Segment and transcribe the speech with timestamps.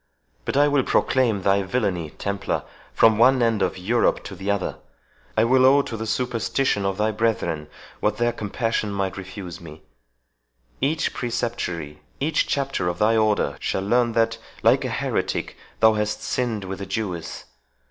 [0.45, 4.77] But I will proclaim thy villainy, Templar, from one end of Europe to the other.
[5.37, 7.67] I will owe to the superstition of thy brethren
[7.99, 9.83] what their compassion might refuse me,
[10.81, 16.63] Each Preceptory—each Chapter of thy Order, shall learn, that, like a heretic, thou hast sinned
[16.63, 17.45] with a Jewess.